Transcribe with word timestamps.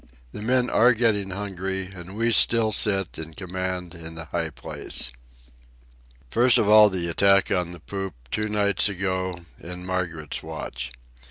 The 0.31 0.41
men 0.41 0.67
are 0.71 0.93
getting 0.95 1.29
hungry, 1.29 1.91
and 1.93 2.15
we 2.17 2.31
still 2.31 2.71
sit 2.71 3.19
in 3.19 3.35
command 3.35 3.93
in 3.93 4.15
the 4.15 4.25
high 4.25 4.49
place. 4.49 5.11
First 6.31 6.57
of 6.57 6.67
all 6.67 6.89
the 6.89 7.07
attack 7.07 7.51
on 7.51 7.71
the 7.71 7.81
poop, 7.81 8.15
two 8.31 8.49
nights 8.49 8.89
ago, 8.89 9.35
in 9.59 9.85
Margaret's 9.85 10.41
watch. 10.41 10.91